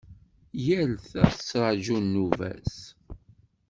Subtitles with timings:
[0.65, 2.77] Yal ta tettraǧu nnuba-s.